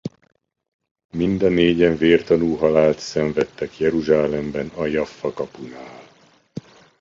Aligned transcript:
Mind 1.09 1.41
a 1.43 1.49
négyen 1.49 1.95
vértanúhalált 1.97 2.99
szenvedtek 2.99 3.77
Jeruzsálemben 3.79 4.67
a 4.67 4.85
Jaffa 4.85 5.33
kapunál. 5.33 6.07